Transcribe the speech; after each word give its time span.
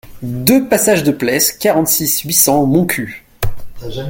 deux 0.23 0.67
passage 0.67 1.03
de 1.03 1.11
Pleysse, 1.11 1.51
quarante-six, 1.51 2.21
huit 2.21 2.33
cents, 2.33 2.65
Montcuq 2.65 3.23